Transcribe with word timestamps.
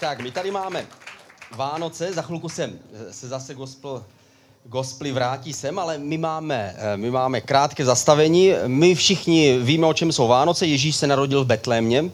Tak, 0.00 0.20
my 0.20 0.30
tady 0.30 0.50
máme 0.50 0.86
Vánoce, 1.56 2.12
za 2.12 2.22
chvilku 2.22 2.48
sem 2.48 2.78
se 3.10 3.28
zase 3.28 3.54
gospel, 3.54 4.04
gospely 4.64 5.12
vrátí 5.12 5.52
sem, 5.52 5.78
ale 5.78 5.98
my 5.98 6.18
máme, 6.18 6.76
eh, 6.78 6.96
my 6.96 7.10
máme 7.10 7.40
krátké 7.40 7.84
zastavení. 7.84 8.52
My 8.66 8.94
všichni 8.94 9.58
víme, 9.58 9.86
o 9.86 9.94
čem 9.94 10.12
jsou 10.12 10.28
Vánoce. 10.28 10.66
Ježíš 10.66 10.96
se 10.96 11.06
narodil 11.06 11.44
v 11.44 11.46
Betlémě, 11.46 12.10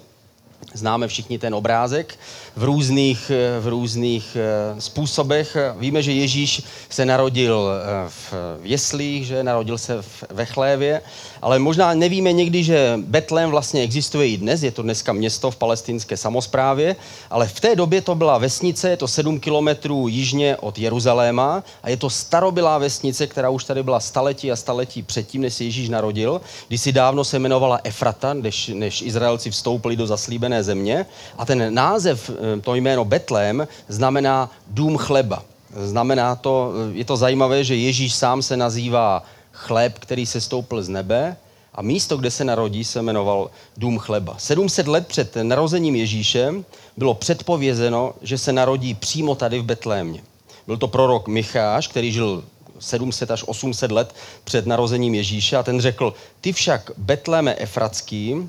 Známe 0.76 1.08
všichni 1.08 1.38
ten 1.38 1.54
obrázek. 1.54 2.18
V 2.56 2.64
různých, 2.64 3.30
eh, 3.30 3.60
v 3.60 3.68
různých 3.68 4.36
eh, 4.36 4.80
způsobech. 4.80 5.56
Víme, 5.78 6.02
že 6.02 6.12
Ježíš 6.12 6.62
se 6.90 7.04
narodil 7.04 7.68
eh, 7.70 8.08
v 8.08 8.34
jeslích, 8.62 9.26
že? 9.26 9.42
Narodil 9.42 9.78
se 9.78 10.04
ve 10.30 10.44
chlévě, 10.44 11.02
ale 11.42 11.58
možná 11.58 11.94
nevíme 11.94 12.32
někdy, 12.32 12.64
že 12.64 13.00
Betlém 13.06 13.50
vlastně 13.50 13.82
existuje 13.82 14.28
i 14.28 14.36
dnes, 14.36 14.62
je 14.62 14.70
to 14.70 14.82
dneska 14.82 15.12
město 15.12 15.50
v 15.50 15.56
palestinské 15.56 16.16
samozprávě, 16.16 16.96
ale 17.30 17.48
v 17.48 17.60
té 17.60 17.76
době 17.76 18.00
to 18.00 18.14
byla 18.14 18.38
vesnice, 18.38 18.90
je 18.90 18.96
to 18.96 19.08
7 19.08 19.40
kilometrů 19.40 20.08
jižně 20.08 20.56
od 20.56 20.78
Jeruzaléma. 20.78 21.64
A 21.82 21.90
je 21.90 21.96
to 21.96 22.10
starobylá 22.10 22.78
vesnice, 22.78 23.26
která 23.26 23.50
už 23.50 23.64
tady 23.64 23.82
byla 23.82 24.00
staletí 24.00 24.52
a 24.52 24.56
staletí 24.56 25.02
předtím, 25.02 25.42
než 25.42 25.54
se 25.54 25.64
Ježíš 25.64 25.88
narodil, 25.88 26.40
když 26.68 26.80
si 26.80 26.92
dávno 26.92 27.24
se 27.24 27.36
jmenovala 27.36 27.80
Efrata, 27.84 28.34
než, 28.34 28.68
než 28.74 29.02
Izraelci 29.02 29.50
vstoupili 29.50 29.96
do 29.96 30.06
zaslíbené 30.06 30.45
země 30.60 31.06
a 31.38 31.44
ten 31.44 31.74
název, 31.74 32.30
eh, 32.30 32.60
to 32.60 32.74
jméno 32.74 33.04
Betlém, 33.04 33.68
znamená 33.88 34.50
dům 34.66 34.96
chleba. 34.96 35.42
Znamená 35.76 36.36
to, 36.36 36.72
eh, 36.72 36.98
je 36.98 37.04
to 37.04 37.16
zajímavé, 37.16 37.64
že 37.64 37.76
Ježíš 37.76 38.14
sám 38.14 38.42
se 38.42 38.56
nazývá 38.56 39.22
chléb, 39.52 39.98
který 39.98 40.26
se 40.26 40.40
stoupil 40.40 40.82
z 40.82 40.88
nebe 40.88 41.36
a 41.74 41.82
místo, 41.82 42.16
kde 42.16 42.30
se 42.30 42.44
narodí, 42.44 42.84
se 42.84 43.02
jmenoval 43.02 43.50
Dům 43.76 43.98
chleba. 43.98 44.34
700 44.38 44.88
let 44.88 45.06
před 45.06 45.36
narozením 45.42 45.96
Ježíše 45.96 46.54
bylo 46.96 47.14
předpovězeno, 47.14 48.14
že 48.22 48.38
se 48.38 48.52
narodí 48.52 48.94
přímo 48.94 49.34
tady 49.34 49.58
v 49.58 49.64
Betlémě. 49.64 50.20
Byl 50.66 50.76
to 50.76 50.88
prorok 50.88 51.28
Micháš, 51.28 51.88
který 51.88 52.12
žil 52.12 52.44
700 52.78 53.30
až 53.30 53.44
800 53.46 53.92
let 53.92 54.14
před 54.44 54.66
narozením 54.66 55.14
Ježíše 55.14 55.56
a 55.56 55.62
ten 55.62 55.80
řekl, 55.80 56.14
ty 56.40 56.52
však 56.52 56.90
Betléme 56.96 57.54
Efratský, 57.58 58.48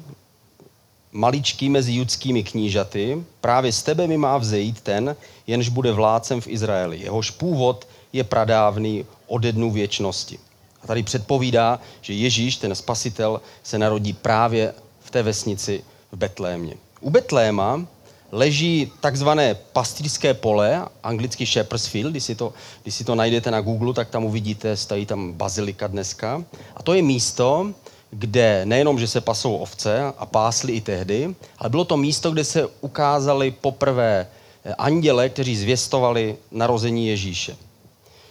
maličký 1.12 1.70
mezi 1.70 1.94
judskými 1.94 2.44
knížaty, 2.44 3.24
právě 3.42 3.72
z 3.72 3.84
tebe 3.84 4.08
mi 4.08 4.18
má 4.18 4.38
vzejít 4.38 4.82
ten, 4.82 5.16
jenž 5.48 5.70
bude 5.70 5.92
vládcem 5.92 6.42
v 6.42 6.48
Izraeli. 6.48 7.00
Jehož 7.00 7.32
původ 7.32 7.88
je 8.14 8.24
pradávný 8.24 9.06
ode 9.28 9.52
dnu 9.52 9.72
věčnosti. 9.72 10.40
A 10.84 10.88
tady 10.88 11.04
předpovídá, 11.04 11.80
že 12.02 12.14
Ježíš, 12.14 12.58
ten 12.58 12.76
spasitel, 12.76 13.42
se 13.64 13.78
narodí 13.78 14.14
právě 14.14 14.74
v 15.00 15.12
té 15.12 15.24
vesnici 15.24 15.84
v 16.12 16.18
Betlémě. 16.18 16.74
U 17.02 17.10
Betléma 17.10 17.86
leží 18.32 18.92
takzvané 19.00 19.56
pastýřské 19.56 20.34
pole, 20.34 20.86
anglicky 21.04 21.46
Shepherd's 21.46 21.88
Field, 21.88 22.12
když 22.12 22.24
si, 22.24 22.36
to, 22.36 22.54
když 22.84 22.96
si 22.96 23.04
to 23.04 23.16
najdete 23.16 23.52
na 23.52 23.62
Google, 23.62 23.94
tak 23.94 24.10
tam 24.10 24.26
uvidíte, 24.26 24.78
stojí 24.78 25.06
tam 25.06 25.34
bazilika 25.34 25.88
dneska. 25.88 26.44
A 26.76 26.84
to 26.84 26.94
je 26.94 27.02
místo, 27.02 27.74
kde 28.12 28.66
nejenom, 28.66 29.00
že 29.00 29.08
se 29.08 29.22
pasou 29.22 29.56
ovce 29.56 30.14
a 30.18 30.26
pásli 30.26 30.74
i 30.74 30.82
tehdy, 30.82 31.36
ale 31.58 31.70
bylo 31.70 31.86
to 31.86 31.98
místo, 31.98 32.32
kde 32.32 32.44
se 32.44 32.68
ukázali 32.82 33.52
poprvé 33.52 34.28
anděle, 34.78 35.30
kteří 35.30 35.58
zvěstovali 35.58 36.38
narození 36.52 37.08
Ježíše. 37.08 37.58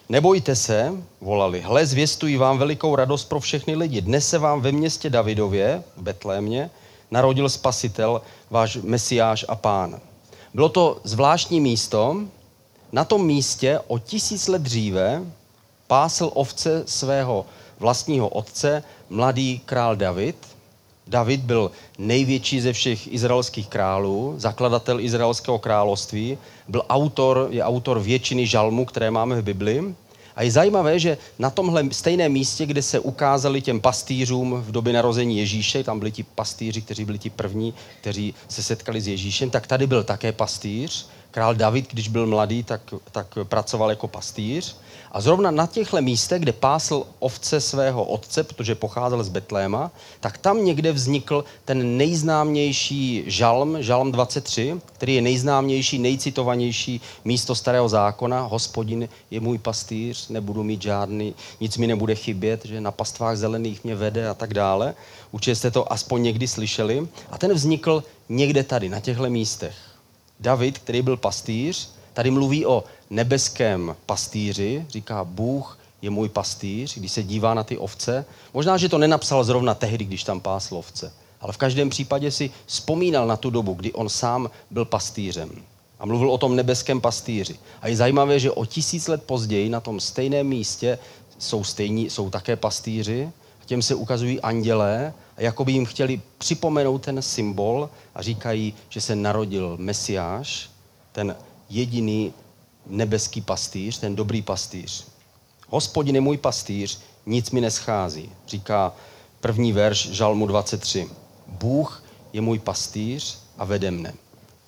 Nebojte 0.09 0.57
se, 0.57 0.93
volali, 1.21 1.61
hle, 1.61 1.87
zvěstují 1.87 2.37
vám 2.37 2.59
velikou 2.59 2.97
radost 2.97 3.25
pro 3.25 3.41
všechny 3.41 3.77
lidi. 3.77 4.01
Dnes 4.01 4.29
se 4.29 4.39
vám 4.39 4.61
ve 4.61 4.73
městě 4.73 5.11
Davidově, 5.11 5.83
v 5.97 6.03
Betlémě, 6.03 6.71
narodil 7.11 7.49
spasitel, 7.49 8.23
váš 8.51 8.77
mesiáš 8.77 9.45
a 9.49 9.55
pán. 9.55 10.01
Bylo 10.55 10.69
to 10.69 11.01
zvláštní 11.05 11.61
místo. 11.61 12.21
Na 12.93 13.05
tom 13.05 13.27
místě 13.27 13.81
o 13.87 13.99
tisíc 13.99 14.49
let 14.49 14.63
dříve 14.63 15.23
pásl 15.87 16.31
ovce 16.35 16.83
svého 16.87 17.47
vlastního 17.79 18.29
otce, 18.29 18.83
mladý 19.11 19.61
král 19.65 19.97
David. 19.97 20.37
David 21.07 21.41
byl 21.41 21.71
největší 21.99 22.61
ze 22.61 22.73
všech 22.73 23.13
izraelských 23.13 23.69
králů, 23.69 24.35
zakladatel 24.39 25.01
izraelského 25.01 25.59
království, 25.59 26.39
byl 26.69 26.83
autor, 26.89 27.49
je 27.51 27.63
autor 27.63 28.01
většiny 28.01 28.47
žalmů, 28.47 28.85
které 28.85 29.11
máme 29.11 29.41
v 29.41 29.45
Bibli. 29.45 29.95
A 30.37 30.43
je 30.43 30.51
zajímavé, 30.51 30.99
že 30.99 31.19
na 31.39 31.51
tomhle 31.51 31.85
stejném 31.93 32.33
místě, 32.33 32.67
kde 32.67 32.83
se 32.83 33.01
ukázali 33.01 33.63
těm 33.63 33.81
pastýřům 33.81 34.63
v 34.67 34.73
době 34.73 34.93
narození 34.93 35.39
Ježíše, 35.39 35.85
tam 35.85 35.99
byli 35.99 36.13
ti 36.13 36.23
pastýři, 36.23 36.83
kteří 36.83 37.05
byli 37.05 37.19
ti 37.19 37.31
první, 37.31 37.75
kteří 38.01 38.35
se 38.49 38.63
setkali 38.63 39.01
s 39.01 39.09
Ježíšem, 39.09 39.51
tak 39.51 39.67
tady 39.67 39.87
byl 39.87 40.05
také 40.05 40.33
pastýř. 40.33 41.09
Král 41.37 41.55
David, 41.55 41.93
když 41.93 42.09
byl 42.09 42.27
mladý, 42.27 42.63
tak, 42.63 42.81
tak 43.13 43.39
pracoval 43.45 43.91
jako 43.91 44.09
pastýř. 44.09 44.77
A 45.13 45.21
zrovna 45.21 45.51
na 45.51 45.67
těchto 45.67 46.03
místech, 46.03 46.43
kde 46.43 46.53
pásl 46.53 47.07
ovce 47.19 47.61
svého 47.61 48.05
otce, 48.05 48.45
protože 48.45 48.75
pocházel 48.75 49.25
z 49.25 49.29
Betléma, 49.29 49.91
tak 50.21 50.39
tam 50.39 50.65
někde 50.65 50.93
vznikl 50.93 51.45
ten 51.65 51.97
nejznámější 51.97 53.25
žalm, 53.27 53.83
žalm 53.83 54.13
23, 54.13 54.81
který 54.93 55.15
je 55.15 55.23
nejznámější, 55.23 55.99
nejcitovanější 55.99 57.01
místo 57.25 57.55
starého 57.55 57.89
zákona. 57.89 58.41
Hospodin 58.41 59.09
je 59.31 59.41
můj 59.41 59.59
pastýř, 59.59 60.29
nebudu 60.29 60.63
mít 60.63 60.83
žádný, 60.83 61.35
nic 61.61 61.77
mi 61.77 61.87
nebude 61.87 62.15
chybět, 62.15 62.65
že 62.65 62.81
na 62.81 62.91
pastvách 62.91 63.37
zelených 63.37 63.85
mě 63.85 63.95
vede 63.95 64.29
a 64.29 64.35
tak 64.35 64.55
dále. 64.55 64.95
Určitě 65.33 65.57
jste 65.57 65.71
to 65.71 65.93
aspoň 65.93 66.23
někdy 66.23 66.49
slyšeli. 66.49 67.09
A 67.31 67.39
ten 67.39 67.53
vznikl 67.53 68.05
někde 68.29 68.63
tady, 68.63 68.89
na 68.89 69.01
těchto 69.01 69.31
místech. 69.31 69.86
David, 70.41 70.79
který 70.79 71.03
byl 71.03 71.17
pastýř, 71.17 71.91
tady 72.13 72.31
mluví 72.31 72.67
o 72.67 72.85
nebeském 73.11 73.97
pastýři, 74.07 74.87
říká 74.89 75.25
Bůh 75.25 75.79
je 76.03 76.11
můj 76.11 76.29
pastýř, 76.29 76.99
když 76.99 77.13
se 77.13 77.23
dívá 77.23 77.55
na 77.55 77.65
ty 77.65 77.79
ovce. 77.79 78.25
Možná, 78.55 78.77
že 78.77 78.89
to 78.89 78.99
nenapsal 78.99 79.45
zrovna 79.45 79.75
tehdy, 79.75 80.05
když 80.05 80.25
tam 80.25 80.41
pásl 80.41 80.77
ovce, 80.77 81.13
ale 81.41 81.53
v 81.53 81.57
každém 81.57 81.91
případě 81.91 82.31
si 82.31 82.51
vzpomínal 82.67 83.27
na 83.27 83.37
tu 83.37 83.51
dobu, 83.51 83.75
kdy 83.75 83.93
on 83.93 84.09
sám 84.09 84.51
byl 84.71 84.85
pastýřem. 84.85 85.51
A 85.99 86.07
mluvil 86.07 86.31
o 86.31 86.39
tom 86.39 86.57
nebeském 86.57 87.01
pastýři. 87.01 87.57
A 87.83 87.89
je 87.89 87.97
zajímavé, 87.97 88.41
že 88.41 88.51
o 88.51 88.65
tisíc 88.65 89.09
let 89.09 89.23
později 89.23 89.69
na 89.69 89.81
tom 89.81 90.01
stejném 90.01 90.47
místě 90.47 90.99
jsou, 91.39 91.65
stejní, 91.65 92.11
jsou 92.11 92.31
také 92.31 92.57
pastýři, 92.57 93.31
těm 93.67 93.83
se 93.83 93.95
ukazují 93.95 94.41
andělé 94.41 95.15
a 95.37 95.43
jako 95.43 95.65
by 95.65 95.73
jim 95.73 95.85
chtěli 95.85 96.21
připomenout 96.39 96.99
ten 96.99 97.23
symbol 97.23 97.91
a 98.15 98.23
říkají, 98.23 98.75
že 98.89 99.01
se 99.01 99.17
narodil 99.17 99.77
Mesiáš, 99.81 100.71
ten 101.13 101.37
jediný 101.71 102.33
nebeský 102.87 103.41
pastýř, 103.41 103.99
ten 103.99 104.17
dobrý 104.17 104.43
pastýř. 104.43 105.07
Hospodin 105.69 106.15
je 106.15 106.21
můj 106.21 106.37
pastýř, 106.37 107.01
nic 107.27 107.51
mi 107.51 107.61
neschází, 107.61 108.31
říká 108.49 108.93
první 109.41 109.73
verš 109.73 110.11
Žalmu 110.11 110.47
23. 110.47 111.09
Bůh 111.47 112.05
je 112.33 112.41
můj 112.41 112.59
pastýř 112.59 113.39
a 113.59 113.65
vede 113.65 113.91
mne. 113.91 114.15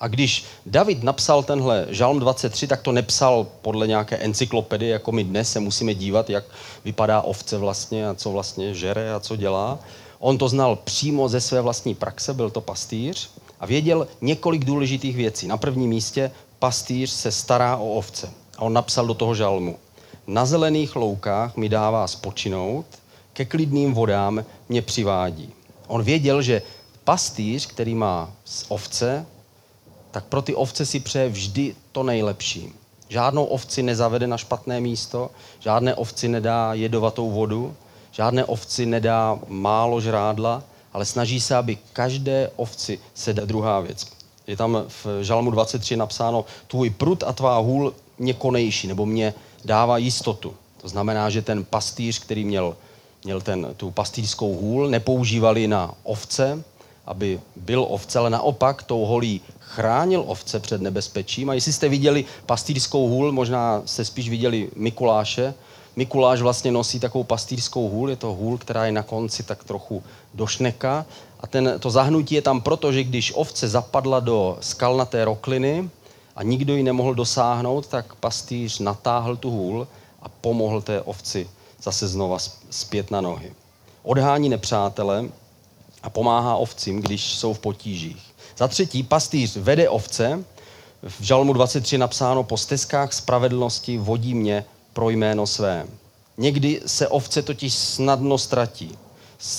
A 0.00 0.08
když 0.08 0.44
David 0.66 1.02
napsal 1.02 1.42
tenhle 1.42 1.86
Žalm 1.90 2.18
23, 2.18 2.66
tak 2.66 2.82
to 2.82 2.92
nepsal 2.92 3.46
podle 3.62 3.86
nějaké 3.86 4.16
encyklopedie, 4.16 4.92
jako 4.92 5.12
my 5.12 5.24
dnes 5.24 5.52
se 5.52 5.60
musíme 5.60 5.94
dívat, 5.94 6.30
jak 6.30 6.44
vypadá 6.84 7.20
ovce 7.20 7.58
vlastně 7.58 8.08
a 8.08 8.14
co 8.14 8.30
vlastně 8.30 8.74
žere 8.74 9.14
a 9.14 9.20
co 9.20 9.36
dělá. 9.36 9.78
On 10.18 10.38
to 10.38 10.48
znal 10.48 10.76
přímo 10.76 11.28
ze 11.28 11.40
své 11.40 11.60
vlastní 11.60 11.94
praxe, 11.94 12.34
byl 12.34 12.50
to 12.50 12.60
pastýř 12.60 13.30
a 13.60 13.66
věděl 13.66 14.08
několik 14.20 14.64
důležitých 14.64 15.16
věcí. 15.16 15.46
Na 15.46 15.56
prvním 15.56 15.90
místě 15.90 16.30
pastýř 16.58 17.10
se 17.10 17.32
stará 17.32 17.76
o 17.76 17.92
ovce. 17.92 18.30
A 18.58 18.62
on 18.62 18.72
napsal 18.72 19.06
do 19.06 19.14
toho 19.14 19.34
žalmu. 19.34 19.78
Na 20.26 20.46
zelených 20.46 20.96
loukách 20.96 21.56
mi 21.56 21.68
dává 21.68 22.06
spočinout, 22.06 22.86
ke 23.32 23.44
klidným 23.44 23.94
vodám 23.94 24.44
mě 24.68 24.82
přivádí. 24.82 25.52
On 25.86 26.02
věděl, 26.02 26.42
že 26.42 26.62
pastýř, 27.04 27.66
který 27.66 27.94
má 27.94 28.32
ovce, 28.68 29.26
tak 30.10 30.24
pro 30.24 30.42
ty 30.42 30.54
ovce 30.54 30.86
si 30.86 31.00
přeje 31.00 31.28
vždy 31.28 31.74
to 31.92 32.02
nejlepší. 32.02 32.72
Žádnou 33.08 33.44
ovci 33.44 33.82
nezavede 33.82 34.26
na 34.26 34.36
špatné 34.36 34.80
místo, 34.80 35.30
žádné 35.60 35.94
ovci 35.94 36.28
nedá 36.28 36.74
jedovatou 36.74 37.30
vodu, 37.30 37.74
žádné 38.12 38.44
ovci 38.44 38.86
nedá 38.86 39.38
málo 39.48 40.00
žrádla, 40.00 40.62
ale 40.92 41.04
snaží 41.04 41.40
se, 41.40 41.56
aby 41.56 41.78
každé 41.92 42.50
ovci 42.56 42.98
se 43.14 43.32
dá 43.32 43.44
druhá 43.44 43.80
věc 43.80 44.18
je 44.48 44.56
tam 44.56 44.84
v 44.88 45.06
Žalmu 45.22 45.50
23 45.50 45.96
napsáno, 45.96 46.44
tvůj 46.66 46.90
prut 46.90 47.22
a 47.22 47.32
tvá 47.32 47.58
hůl 47.58 47.94
mě 48.18 48.34
konejší, 48.34 48.88
nebo 48.88 49.06
mě 49.06 49.34
dává 49.64 49.98
jistotu. 49.98 50.54
To 50.80 50.88
znamená, 50.88 51.30
že 51.30 51.42
ten 51.42 51.64
pastýř, 51.64 52.18
který 52.18 52.44
měl, 52.44 52.76
měl 53.24 53.40
ten, 53.40 53.68
tu 53.76 53.90
pastýřskou 53.90 54.54
hůl, 54.54 54.88
nepoužívali 54.88 55.68
na 55.68 55.94
ovce, 56.02 56.64
aby 57.08 57.40
byl 57.56 57.86
ovce, 57.88 58.18
ale 58.18 58.30
naopak 58.30 58.82
tou 58.82 59.04
holí 59.04 59.40
chránil 59.60 60.24
ovce 60.26 60.60
před 60.60 60.80
nebezpečím. 60.80 61.50
A 61.50 61.54
jestli 61.54 61.72
jste 61.72 61.88
viděli 61.88 62.24
pastýřskou 62.46 63.08
hůl, 63.08 63.32
možná 63.32 63.82
jste 63.84 64.04
spíš 64.04 64.28
viděli 64.28 64.70
Mikuláše, 64.76 65.54
Mikuláš 65.96 66.40
vlastně 66.40 66.72
nosí 66.72 67.00
takovou 67.00 67.24
pastýřskou 67.24 67.88
hůl, 67.88 68.10
je 68.10 68.16
to 68.16 68.34
hůl, 68.34 68.58
která 68.58 68.86
je 68.86 68.92
na 68.92 69.02
konci 69.02 69.42
tak 69.42 69.64
trochu 69.64 70.02
do 70.34 70.46
šneka 70.46 71.06
a 71.40 71.46
ten, 71.46 71.74
to 71.80 71.90
zahnutí 71.90 72.34
je 72.34 72.42
tam 72.42 72.60
proto, 72.60 72.92
že 72.92 73.04
když 73.04 73.32
ovce 73.34 73.68
zapadla 73.68 74.20
do 74.20 74.58
skalnaté 74.60 75.24
rokliny 75.24 75.90
a 76.36 76.42
nikdo 76.42 76.76
ji 76.76 76.82
nemohl 76.82 77.14
dosáhnout, 77.14 77.86
tak 77.86 78.14
pastýř 78.14 78.78
natáhl 78.78 79.36
tu 79.36 79.50
hůl 79.50 79.88
a 80.22 80.28
pomohl 80.28 80.82
té 80.82 81.02
ovci 81.02 81.48
zase 81.82 82.08
znova 82.08 82.38
zpět 82.70 83.10
na 83.10 83.20
nohy. 83.20 83.52
Odhání 84.02 84.48
nepřátele 84.48 85.24
a 86.02 86.10
pomáhá 86.10 86.56
ovcím, 86.56 87.00
když 87.00 87.34
jsou 87.34 87.54
v 87.54 87.58
potížích. 87.58 88.22
Za 88.56 88.68
třetí, 88.68 89.02
pastýř 89.02 89.56
vede 89.56 89.88
ovce. 89.88 90.44
V 91.02 91.22
Žalmu 91.22 91.52
23 91.52 91.98
napsáno, 91.98 92.42
po 92.42 92.56
stezkách 92.56 93.12
spravedlnosti 93.12 93.98
vodí 93.98 94.34
mě 94.34 94.64
pro 94.92 95.10
jméno 95.10 95.46
své. 95.46 95.86
Někdy 96.36 96.80
se 96.86 97.08
ovce 97.08 97.42
totiž 97.42 97.74
snadno 97.74 98.38
ztratí. 98.38 98.98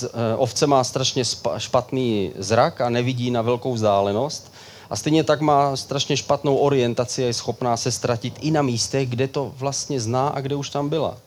Eh, 0.04 0.08
ovce 0.38 0.68
má 0.68 0.84
strašně 0.84 1.24
špatný 1.58 2.32
zrak 2.38 2.82
a 2.82 2.90
nevidí 2.90 3.32
na 3.32 3.42
velkou 3.42 3.74
vzdálenost. 3.74 4.54
A 4.90 4.96
stejně 4.96 5.24
tak 5.24 5.42
má 5.42 5.76
strašně 5.76 6.18
špatnou 6.18 6.58
orientaci 6.58 7.24
a 7.24 7.28
je 7.28 7.34
schopná 7.34 7.78
se 7.78 7.92
ztratit 7.92 8.34
i 8.42 8.52
na 8.52 8.62
místech, 8.62 9.10
kde 9.10 9.28
to 9.28 9.54
vlastně 9.58 10.00
zná 10.00 10.28
a 10.28 10.42
kde 10.42 10.56
už 10.56 10.70
tam 10.70 10.90
byla. 10.90 11.18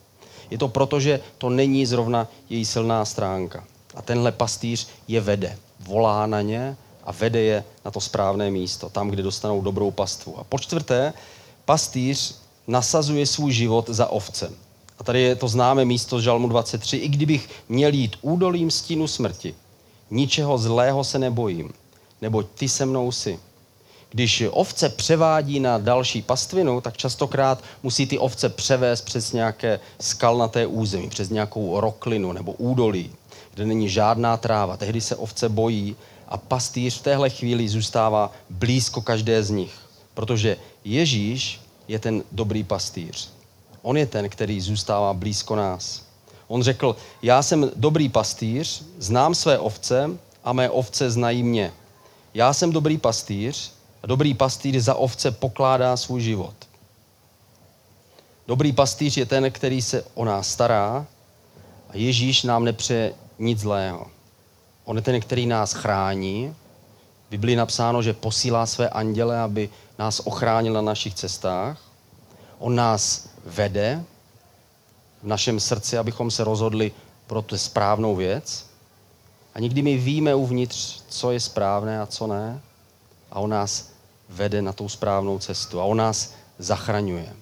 Je 0.51 0.59
to 0.59 0.69
proto, 0.69 1.01
že 1.01 1.21
to 1.39 1.51
není 1.51 1.87
zrovna 1.87 2.29
její 2.51 2.65
silná 2.65 3.05
stránka. 3.05 3.65
A 3.95 4.03
tenhle 4.03 4.33
pastýř 4.33 4.89
je 5.09 5.21
vede. 5.21 5.59
Volá 5.81 6.27
na 6.27 6.41
ně 6.41 6.77
a 7.05 7.13
vede 7.13 7.41
je 7.41 7.65
na 7.85 7.91
to 7.91 8.01
správné 8.01 8.51
místo, 8.51 8.89
tam, 8.89 9.09
kde 9.09 9.23
dostanou 9.23 9.61
dobrou 9.61 9.91
pastvu. 9.91 10.39
A 10.39 10.45
po 10.45 10.59
čtvrté, 10.59 11.13
pastýř 11.65 12.35
nasazuje 12.67 13.27
svůj 13.27 13.53
život 13.53 13.89
za 13.89 14.07
ovce. 14.07 14.53
A 14.99 15.05
tady 15.05 15.21
je 15.21 15.37
to 15.37 15.49
známé 15.49 15.85
místo 15.85 16.21
z 16.21 16.23
Žalmu 16.23 16.49
23. 16.49 16.97
I 16.97 17.09
kdybych 17.09 17.49
měl 17.69 17.95
jít 17.95 18.17
údolím 18.23 18.71
stínu 18.71 19.07
smrti, 19.07 19.55
ničeho 20.11 20.59
zlého 20.59 21.05
se 21.05 21.19
nebojím, 21.19 21.73
neboť 22.21 22.47
ty 22.55 22.69
se 22.69 22.87
mnou 22.87 23.13
si. 23.13 23.39
Když 24.11 24.45
ovce 24.51 24.89
převádí 24.89 25.61
na 25.61 25.79
další 25.79 26.23
pastvinu, 26.23 26.81
tak 26.81 26.97
častokrát 26.97 27.65
musí 27.83 28.07
ty 28.07 28.19
ovce 28.19 28.49
převést 28.49 29.03
přes 29.03 29.33
nějaké 29.33 29.81
skalnaté 30.01 30.67
území, 30.67 31.09
přes 31.09 31.31
nějakou 31.31 31.81
roklinu 31.81 32.33
nebo 32.33 32.53
údolí, 32.53 33.13
kde 33.55 33.67
není 33.67 33.89
žádná 33.89 34.37
tráva. 34.37 34.77
Tehdy 34.77 35.01
se 35.01 35.17
ovce 35.17 35.49
bojí 35.49 35.97
a 36.29 36.37
pastýř 36.37 36.99
v 36.99 37.03
téhle 37.03 37.31
chvíli 37.31 37.69
zůstává 37.69 38.33
blízko 38.51 39.01
každé 39.01 39.43
z 39.43 39.51
nich, 39.51 39.75
protože 40.15 40.57
Ježíš 40.85 41.61
je 41.89 41.99
ten 41.99 42.23
dobrý 42.33 42.65
pastýř. 42.65 43.31
On 43.83 43.97
je 43.97 44.07
ten, 44.07 44.29
který 44.29 44.61
zůstává 44.61 45.15
blízko 45.15 45.57
nás. 45.57 46.03
On 46.49 46.63
řekl, 46.63 46.97
já 47.23 47.43
jsem 47.43 47.71
dobrý 47.77 48.09
pastýř, 48.09 48.83
znám 48.99 49.35
své 49.35 49.59
ovce 49.59 50.11
a 50.45 50.53
mé 50.53 50.71
ovce 50.71 51.11
znají 51.11 51.43
mě. 51.43 51.73
Já 52.35 52.53
jsem 52.53 52.73
dobrý 52.73 52.99
pastýř 52.99 53.73
a 54.03 54.07
dobrý 54.07 54.35
pastýř 54.35 54.77
za 54.77 54.95
ovce 54.95 55.31
pokládá 55.31 55.97
svůj 55.97 56.21
život. 56.21 56.55
Dobrý 58.47 58.73
pastýř 58.73 59.17
je 59.17 59.27
ten, 59.27 59.51
který 59.51 59.83
se 59.83 60.05
o 60.15 60.25
nás 60.25 60.49
stará 60.49 61.07
a 61.89 61.97
Ježíš 61.97 62.43
nám 62.43 62.65
nepřeje 62.65 63.15
nic 63.43 63.61
zlého. 63.61 64.07
On 64.85 64.97
je 64.97 65.03
ten, 65.03 65.21
který 65.21 65.47
nás 65.47 65.73
chrání. 65.73 66.55
V 67.27 67.31
Biblii 67.31 67.57
napsáno, 67.57 68.03
že 68.03 68.13
posílá 68.13 68.67
své 68.67 68.89
anděle, 68.89 69.41
aby 69.41 69.71
nás 69.99 70.21
ochránil 70.25 70.73
na 70.73 70.83
našich 70.83 71.15
cestách. 71.15 71.79
On 72.59 72.75
nás 72.75 73.29
vede 73.45 74.05
v 75.23 75.27
našem 75.27 75.61
srdci, 75.61 75.99
abychom 75.99 76.31
se 76.31 76.45
rozhodli 76.45 76.93
pro 77.27 77.43
tu 77.43 77.59
správnou 77.59 78.17
věc. 78.17 78.67
A 79.55 79.61
někdy 79.61 79.83
my 79.83 79.97
víme 79.97 80.35
uvnitř, 80.35 81.03
co 81.09 81.33
je 81.33 81.41
správné 81.41 82.01
a 82.01 82.07
co 82.07 82.27
ne. 82.27 82.61
A 83.31 83.41
on 83.41 83.51
nás 83.51 83.93
vede 84.29 84.63
na 84.63 84.73
tou 84.73 84.89
správnou 84.89 85.39
cestu. 85.39 85.81
A 85.81 85.85
on 85.85 85.97
nás 85.97 86.35
zachraňuje. 86.59 87.33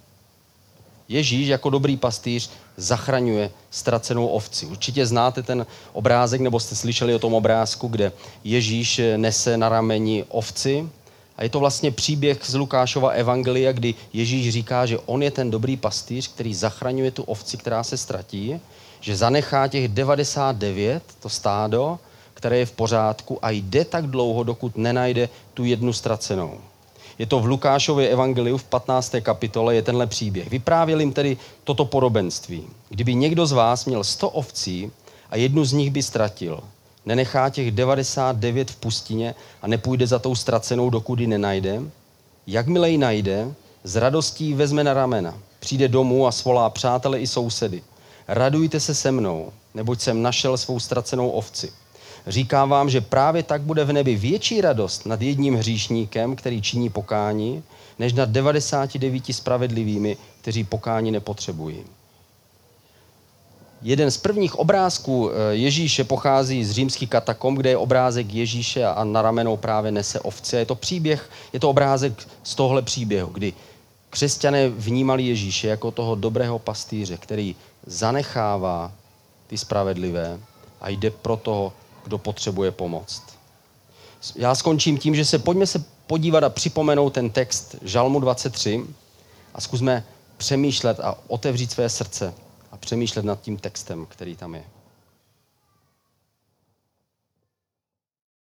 Ježíš 1.11 1.49
jako 1.49 1.71
dobrý 1.71 1.97
pastýř 1.97 2.51
zachraňuje 2.77 3.51
ztracenou 3.71 4.27
ovci. 4.27 4.67
Určitě 4.67 5.07
znáte 5.07 5.43
ten 5.43 5.67
obrázek, 5.93 6.41
nebo 6.41 6.61
jste 6.61 6.77
slyšeli 6.77 7.15
o 7.15 7.19
tom 7.19 7.35
obrázku, 7.35 7.89
kde 7.89 8.13
Ježíš 8.45 9.01
nese 9.17 9.57
na 9.57 9.69
rameni 9.69 10.25
ovci 10.29 10.89
a 11.37 11.43
je 11.43 11.49
to 11.49 11.61
vlastně 11.61 11.91
příběh 11.91 12.39
z 12.43 12.55
Lukášova 12.55 13.11
evangelia, 13.11 13.73
kdy 13.73 13.95
Ježíš 14.13 14.53
říká, 14.53 14.87
že 14.87 14.99
on 14.99 15.23
je 15.23 15.31
ten 15.31 15.51
dobrý 15.51 15.77
pastýř, 15.77 16.29
který 16.29 16.55
zachraňuje 16.55 17.11
tu 17.11 17.23
ovci, 17.23 17.57
která 17.57 17.85
se 17.85 17.97
ztratí, 17.97 18.61
že 19.01 19.17
zanechá 19.17 19.69
těch 19.69 19.89
99, 19.89 21.03
to 21.21 21.29
stádo, 21.29 21.99
které 22.35 22.59
je 22.59 22.67
v 22.67 22.73
pořádku 22.73 23.39
a 23.43 23.51
jde 23.51 23.85
tak 23.85 24.07
dlouho, 24.07 24.43
dokud 24.43 24.77
nenajde 24.77 25.29
tu 25.55 25.65
jednu 25.65 25.93
ztracenou. 25.93 26.61
Je 27.21 27.27
to 27.27 27.41
v 27.41 27.47
Lukášově 27.47 28.09
evangeliu 28.09 28.57
v 28.57 28.65
15. 28.65 29.15
kapitole, 29.23 29.75
je 29.75 29.83
tenhle 29.83 30.07
příběh. 30.07 30.51
Vyprávěl 30.51 31.01
jim 31.01 31.13
tedy 31.13 31.37
toto 31.65 31.85
podobenství. 31.85 32.67
Kdyby 32.89 33.15
někdo 33.15 33.47
z 33.47 33.53
vás 33.53 33.85
měl 33.85 34.05
100 34.05 34.31
ovcí 34.31 34.91
a 35.31 35.37
jednu 35.37 35.65
z 35.65 35.73
nich 35.73 35.91
by 35.91 36.03
ztratil, 36.03 36.61
nenechá 37.07 37.51
těch 37.51 37.71
99 37.71 38.71
v 38.71 38.77
pustině 38.77 39.35
a 39.63 39.67
nepůjde 39.67 40.07
za 40.07 40.19
tou 40.19 40.35
ztracenou, 40.35 40.91
dokud 40.91 41.21
ji 41.21 41.27
nenajde, 41.27 41.83
jakmile 42.47 42.91
ji 42.91 42.99
najde, 42.99 43.55
s 43.85 43.97
radostí 43.97 44.55
vezme 44.55 44.85
na 44.85 44.95
ramena. 44.95 45.39
Přijde 45.59 45.89
domů 45.89 46.27
a 46.27 46.33
svolá 46.33 46.71
přátele 46.71 47.21
i 47.21 47.27
sousedy. 47.27 47.83
Radujte 48.29 48.81
se 48.81 48.95
se 48.95 49.13
mnou, 49.13 49.53
neboť 49.75 50.01
jsem 50.01 50.23
našel 50.23 50.57
svou 50.57 50.81
ztracenou 50.81 51.31
ovci. 51.31 51.73
Říkám 52.27 52.69
vám, 52.69 52.91
že 52.91 53.01
právě 53.01 53.43
tak 53.43 53.63
bude 53.63 53.85
v 53.85 53.93
nebi 53.93 54.17
větší 54.17 54.61
radost 54.61 55.07
nad 55.07 55.23
jedním 55.23 55.55
hříšníkem, 55.55 56.37
který 56.37 56.63
činí 56.63 56.89
pokání, 56.89 57.63
než 57.99 58.13
nad 58.13 58.29
99 58.29 59.25
spravedlivými, 59.33 60.17
kteří 60.41 60.65
pokání 60.65 61.11
nepotřebují. 61.11 61.85
Jeden 63.83 64.11
z 64.11 64.17
prvních 64.17 64.55
obrázků 64.59 65.31
eh, 65.31 65.55
Ježíše 65.55 66.05
pochází 66.05 66.65
z 66.65 66.71
římských 66.71 67.11
katakomb, 67.11 67.59
kde 67.59 67.71
je 67.71 67.77
obrázek 67.77 68.35
Ježíše 68.35 68.85
a 68.85 69.05
na 69.05 69.23
ramenou 69.23 69.57
právě 69.57 69.93
nese 69.93 70.21
ovce. 70.21 70.59
Je 70.59 70.67
to 70.67 70.75
příběh, 70.75 71.31
je 71.53 71.61
to 71.61 71.71
obrázek 71.71 72.13
z 72.43 72.55
tohle 72.55 72.83
příběhu, 72.83 73.31
kdy 73.33 73.53
křesťané 74.11 74.69
vnímali 74.69 75.23
Ježíše 75.23 75.69
jako 75.69 75.91
toho 75.91 76.15
dobrého 76.15 76.59
pastýře, 76.59 77.17
který 77.17 77.57
zanechává 77.87 78.93
ty 79.47 79.59
spravedlivé 79.59 80.39
a 80.81 80.89
jde 80.89 81.11
pro 81.11 81.37
toho, 81.37 81.73
kdo 82.05 82.19
potřebuje 82.19 82.71
pomoc. 82.71 83.23
Já 84.37 84.55
skončím 84.55 84.99
tím, 84.99 85.15
že 85.15 85.25
se 85.25 85.39
pojďme 85.39 85.67
se 85.67 85.85
podívat 86.07 86.45
a 86.45 86.49
připomenout 86.49 87.11
ten 87.11 87.31
text 87.31 87.77
Žalmu 87.83 88.21
23 88.21 88.85
a 89.55 89.61
zkusme 89.61 90.05
přemýšlet 90.37 91.01
a 91.01 91.19
otevřít 91.29 91.71
své 91.71 91.89
srdce 91.89 92.35
a 92.73 92.77
přemýšlet 92.77 93.25
nad 93.25 93.41
tím 93.41 93.57
textem, 93.57 94.07
který 94.07 94.37
tam 94.37 94.55
je. 94.55 94.65